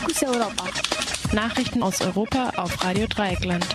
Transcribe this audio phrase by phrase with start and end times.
[0.00, 0.64] Fokus Europa.
[1.34, 3.66] Nachrichten aus Europa auf Radio Dreieckland.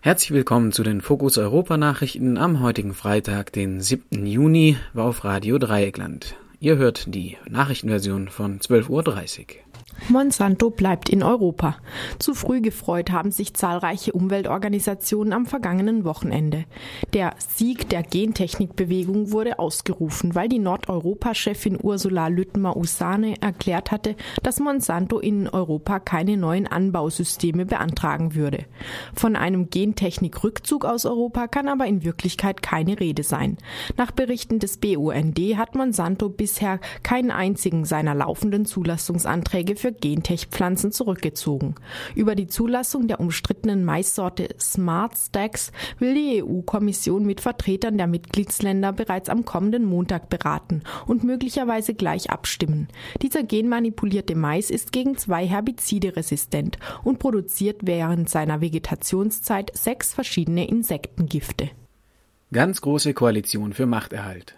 [0.00, 4.24] Herzlich willkommen zu den Fokus Europa Nachrichten am heutigen Freitag, den 7.
[4.24, 6.36] Juni, auf Radio Dreieckland.
[6.60, 9.63] Ihr hört die Nachrichtenversion von 12.30 Uhr.
[10.08, 11.76] Monsanto bleibt in Europa.
[12.18, 16.64] Zu früh gefreut haben sich zahlreiche Umweltorganisationen am vergangenen Wochenende.
[17.14, 25.18] Der Sieg der Gentechnikbewegung wurde ausgerufen, weil die Nordeuropa-Chefin Ursula Lüttmer-Usane erklärt hatte, dass Monsanto
[25.18, 28.66] in Europa keine neuen Anbausysteme beantragen würde.
[29.14, 33.56] Von einem Gentechnikrückzug aus Europa kann aber in Wirklichkeit keine Rede sein.
[33.96, 41.74] Nach Berichten des BUND hat Monsanto bisher keinen einzigen seiner laufenden Zulassungsanträge für Gentech-Pflanzen zurückgezogen.
[42.14, 48.92] Über die Zulassung der umstrittenen Maissorte Smart Stacks will die EU-Kommission mit Vertretern der Mitgliedsländer
[48.92, 52.88] bereits am kommenden Montag beraten und möglicherweise gleich abstimmen.
[53.22, 60.66] Dieser genmanipulierte Mais ist gegen zwei Herbizide resistent und produziert während seiner Vegetationszeit sechs verschiedene
[60.68, 61.70] Insektengifte.
[62.52, 64.56] Ganz große Koalition für Machterhalt.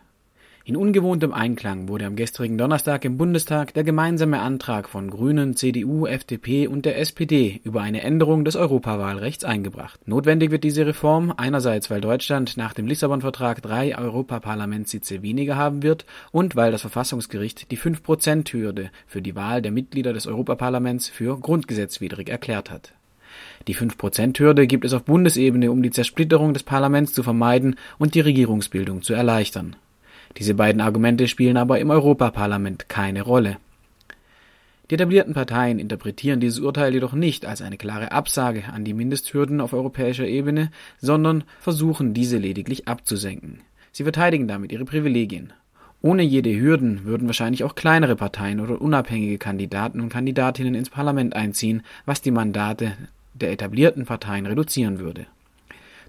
[0.69, 6.06] In ungewohntem Einklang wurde am gestrigen Donnerstag im Bundestag der gemeinsame Antrag von Grünen, CDU,
[6.06, 10.00] FDP und der SPD über eine Änderung des Europawahlrechts eingebracht.
[10.08, 16.05] Notwendig wird diese Reform einerseits, weil Deutschland nach dem Lissabon-Vertrag drei Europaparlamentssitze weniger haben wird
[16.33, 22.28] und weil das Verfassungsgericht die 5%-Hürde für die Wahl der Mitglieder des Europaparlaments für grundgesetzwidrig
[22.28, 22.92] erklärt hat.
[23.69, 28.20] Die 5%-Hürde gibt es auf Bundesebene, um die Zersplitterung des Parlaments zu vermeiden und die
[28.20, 29.77] Regierungsbildung zu erleichtern.
[30.39, 33.56] Diese beiden Argumente spielen aber im Europaparlament keine Rolle.
[34.91, 39.61] Die etablierten Parteien interpretieren dieses Urteil jedoch nicht als eine klare Absage an die Mindesthürden
[39.61, 40.70] auf europäischer Ebene,
[41.01, 43.61] sondern versuchen diese lediglich abzusenken.
[43.91, 45.53] Sie verteidigen damit ihre Privilegien.
[46.03, 51.34] Ohne jede Hürden würden wahrscheinlich auch kleinere Parteien oder unabhängige Kandidaten und Kandidatinnen ins Parlament
[51.34, 52.92] einziehen, was die Mandate
[53.34, 55.27] der etablierten Parteien reduzieren würde.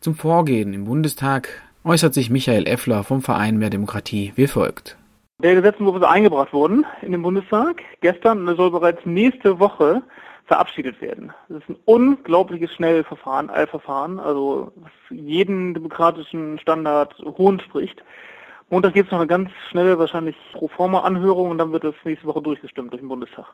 [0.01, 4.97] Zum Vorgehen im Bundestag äußert sich Michael Effler vom Verein Mehr Demokratie wie folgt.
[5.39, 10.01] Der Gesetzentwurf ist eingebracht worden in den Bundestag gestern und soll bereits nächste Woche
[10.47, 11.31] verabschiedet werden.
[11.47, 18.03] Das ist ein unglaubliches Schnellverfahren, Eilverfahren, also was jeden demokratischen Standard hohn spricht.
[18.69, 22.41] Montag gibt es noch eine ganz schnelle, wahrscheinlich Proforma-Anhörung und dann wird das nächste Woche
[22.41, 23.45] durchgestimmt durch den Bundestag.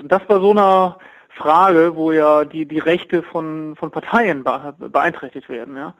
[0.00, 0.98] Und das bei so einer
[1.28, 5.94] Frage, wo ja die, die Rechte von, von Parteien beeinträchtigt werden, ja.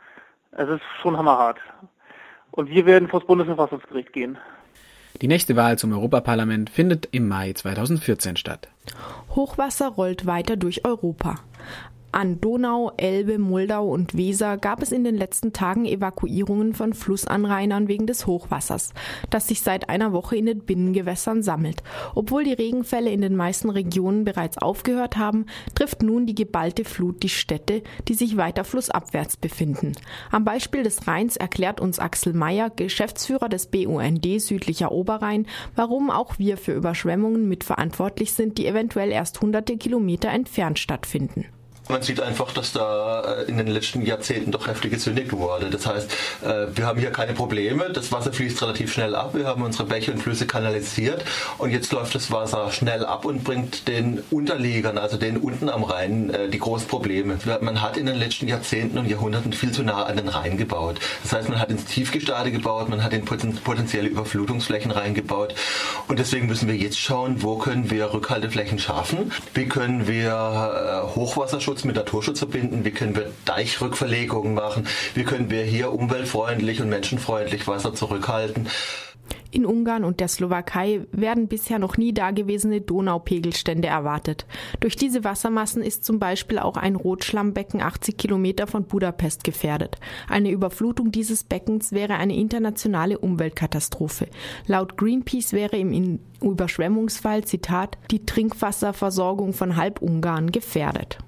[0.57, 1.59] Es ist schon hammerhart.
[2.51, 4.39] Und wir werden vor das Bundesverfassungsgericht gehen.
[5.21, 8.69] Die nächste Wahl zum Europaparlament findet im Mai 2014 statt.
[9.31, 11.37] Hochwasser rollt weiter durch Europa.
[12.15, 17.89] An Donau, Elbe, Moldau und Weser gab es in den letzten Tagen Evakuierungen von Flussanrainern
[17.89, 18.95] wegen des Hochwassers,
[19.31, 21.83] das sich seit einer Woche in den Binnengewässern sammelt.
[22.15, 27.25] Obwohl die Regenfälle in den meisten Regionen bereits aufgehört haben, trifft nun die geballte Flut
[27.25, 29.93] die Städte, die sich weiter flussabwärts befinden.
[30.31, 36.39] Am Beispiel des Rheins erklärt uns Axel Mayer, Geschäftsführer des BUND Südlicher Oberrhein, warum auch
[36.39, 41.47] wir für Überschwemmungen mitverantwortlich sind, die eventuell erst hunderte Kilometer entfernt stattfinden.
[41.89, 45.69] Man sieht einfach, dass da äh, in den letzten Jahrzehnten doch heftig gezündigt wurde.
[45.69, 46.11] Das heißt,
[46.43, 47.91] äh, wir haben hier keine Probleme.
[47.91, 49.35] Das Wasser fließt relativ schnell ab.
[49.35, 51.23] Wir haben unsere Bäche und Flüsse kanalisiert.
[51.59, 55.85] Und jetzt läuft das Wasser schnell ab und bringt den Unterliegern, also den unten am
[55.85, 57.37] Rhein, äh, die großen Probleme.
[57.61, 60.99] Man hat in den letzten Jahrzehnten und Jahrhunderten viel zu nah an den Rhein gebaut.
[61.23, 65.55] Das heißt, man hat ins Tiefgestade gebaut, man hat in potenzielle Überflutungsflächen reingebaut.
[66.09, 69.33] Und deswegen müssen wir jetzt schauen, wo können wir Rückhalteflächen schaffen?
[69.53, 75.51] Wie können wir Hochwasserschutz Naturschutz mit Naturschutz verbinden, wie können wir Deichrückverlegungen machen, wie können
[75.51, 78.69] wir hier umweltfreundlich und menschenfreundlich Wasser zurückhalten.
[79.51, 84.47] In Ungarn und der Slowakei werden bisher noch nie dagewesene Donaupegelstände erwartet.
[84.81, 89.97] Durch diese Wassermassen ist zum Beispiel auch ein Rotschlammbecken 80 Kilometer von Budapest gefährdet.
[90.29, 94.27] Eine Überflutung dieses Beckens wäre eine internationale Umweltkatastrophe.
[94.67, 101.19] Laut Greenpeace wäre im Überschwemmungsfall, Zitat, die Trinkwasserversorgung von halb Ungarn gefährdet.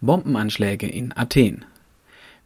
[0.00, 1.64] Bombenanschläge in Athen.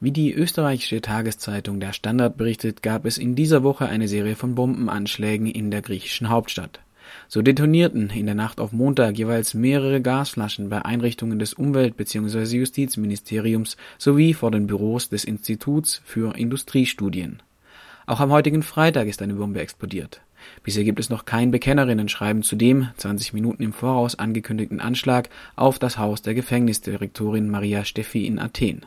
[0.00, 4.54] Wie die österreichische Tageszeitung Der Standard berichtet, gab es in dieser Woche eine Serie von
[4.54, 6.80] Bombenanschlägen in der griechischen Hauptstadt.
[7.28, 12.56] So detonierten in der Nacht auf Montag jeweils mehrere Gasflaschen bei Einrichtungen des Umwelt- bzw.
[12.56, 17.42] Justizministeriums sowie vor den Büros des Instituts für Industriestudien.
[18.06, 20.22] Auch am heutigen Freitag ist eine Bombe explodiert.
[20.62, 25.78] Bisher gibt es noch kein Bekennerinnen-Schreiben zu dem 20 Minuten im Voraus angekündigten Anschlag auf
[25.78, 28.84] das Haus der Gefängnisdirektorin Maria Steffi in Athen.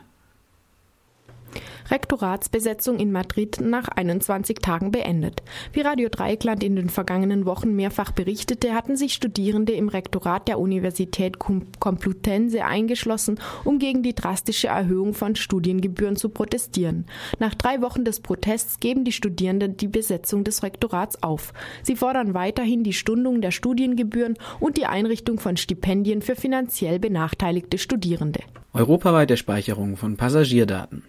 [1.89, 5.43] Rektoratsbesetzung in Madrid nach 21 Tagen beendet.
[5.71, 10.59] Wie Radio Dreieckland in den vergangenen Wochen mehrfach berichtete, hatten sich Studierende im Rektorat der
[10.59, 17.05] Universität Complutense eingeschlossen, um gegen die drastische Erhöhung von Studiengebühren zu protestieren.
[17.39, 21.53] Nach drei Wochen des Protests geben die Studierenden die Besetzung des Rektorats auf.
[21.83, 27.77] Sie fordern weiterhin die Stundung der Studiengebühren und die Einrichtung von Stipendien für finanziell benachteiligte
[27.77, 28.41] Studierende.
[28.73, 31.03] Europaweite Speicherung von Passagierdaten.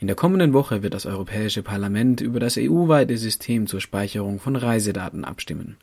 [0.00, 4.56] In der kommenden Woche wird das Europäische Parlament über das EU-weite System zur Speicherung von
[4.56, 5.76] Reisedaten abstimmen.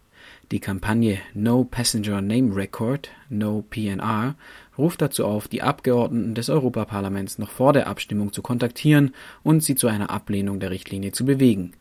[0.51, 4.33] Die Kampagne No Passenger Name Record, No PNR,
[4.75, 9.75] ruft dazu auf, die Abgeordneten des Europaparlaments noch vor der Abstimmung zu kontaktieren und sie
[9.75, 11.73] zu einer Ablehnung der Richtlinie zu bewegen.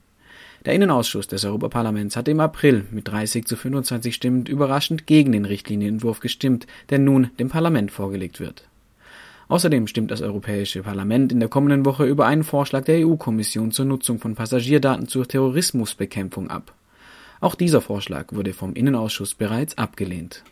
[0.67, 5.47] Der Innenausschuss des Europaparlaments hatte im April mit 30 zu 25 Stimmen überraschend gegen den
[5.47, 8.69] Richtlinienentwurf gestimmt, der nun dem Parlament vorgelegt wird.
[9.49, 13.85] Außerdem stimmt das Europäische Parlament in der kommenden Woche über einen Vorschlag der EU-Kommission zur
[13.85, 16.75] Nutzung von Passagierdaten zur Terrorismusbekämpfung ab.
[17.41, 20.43] Auch dieser Vorschlag wurde vom Innenausschuss bereits abgelehnt.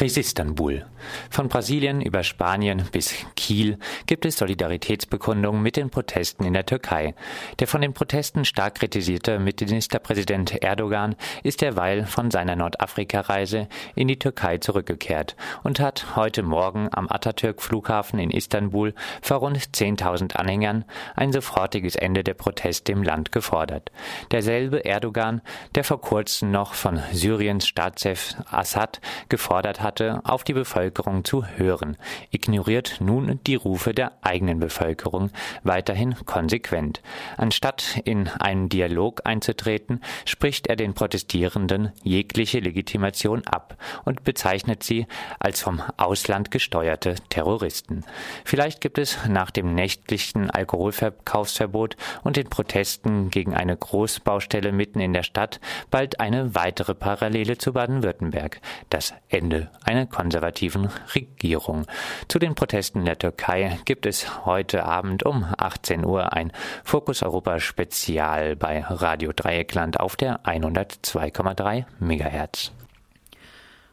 [0.00, 0.84] Resistanbul.
[1.30, 7.14] Von Brasilien über Spanien bis Kiel gibt es Solidaritätsbekundungen mit den Protesten in der Türkei.
[7.60, 14.18] Der von den Protesten stark kritisierte Ministerpräsident Erdogan ist derweil von seiner Nordafrika-Reise in die
[14.18, 20.84] Türkei zurückgekehrt und hat heute Morgen am Atatürk-Flughafen in Istanbul vor rund 10.000 Anhängern
[21.14, 23.90] ein sofortiges Ende der Proteste im Land gefordert.
[24.30, 25.40] Derselbe Erdogan,
[25.74, 31.96] der vor kurzem noch von Syriens Staatschef Assad gefordert hatte, auf die Bevölkerung zu hören,
[32.30, 35.30] ignoriert nun die Rufe der eigenen Bevölkerung
[35.62, 37.00] weiterhin konsequent.
[37.36, 45.06] Anstatt in einen Dialog einzutreten, spricht er den Protestierenden jegliche Legitimation ab und bezeichnet sie
[45.38, 48.04] als vom Ausland gesteuerte Terroristen.
[48.44, 55.12] Vielleicht gibt es nach dem nächtlichen Alkoholverkaufsverbot und den Protesten gegen eine Großbaustelle mitten in
[55.12, 55.60] der Stadt
[55.90, 58.60] bald eine weitere Parallele zu Baden-Württemberg,
[58.90, 61.86] das Ende einer konservativen Regierung.
[62.28, 66.52] Zu den Protesten der Türkei gibt es heute Abend um 18 Uhr ein
[66.84, 72.72] Fokus Europa Spezial bei Radio Dreieckland auf der 102,3 MHz.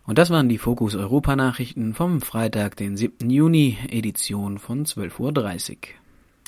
[0.06, 3.30] Und das waren die Fokus Europa Nachrichten vom Freitag, den 7.
[3.30, 6.03] Juni, Edition von 12.30 Uhr.